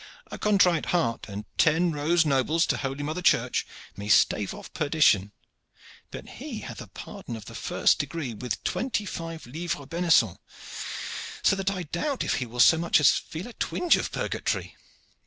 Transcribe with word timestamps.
A 0.31 0.39
contrite 0.39 0.87
heart 0.87 1.25
and 1.29 1.45
ten 1.59 1.91
nobles 1.91 2.65
to 2.65 2.77
holy 2.77 3.03
mother 3.03 3.21
Church 3.21 3.67
may 3.95 4.09
stave 4.09 4.51
off 4.51 4.73
perdition; 4.73 5.31
but 6.09 6.27
he 6.27 6.61
hath 6.61 6.81
a 6.81 6.87
pardon 6.87 7.35
of 7.35 7.45
the 7.45 7.53
first 7.53 7.99
degree, 7.99 8.33
with 8.33 8.53
a 8.53 8.57
twenty 8.63 9.05
five 9.05 9.45
livre 9.45 9.85
benison, 9.85 10.37
so 11.43 11.55
that 11.55 11.69
I 11.69 11.83
doubt 11.83 12.23
if 12.23 12.37
he 12.37 12.47
will 12.47 12.59
so 12.59 12.79
much 12.79 12.99
as 12.99 13.11
feel 13.11 13.45
a 13.45 13.53
twinge 13.53 13.95
of 13.95 14.11
purgatory. 14.11 14.75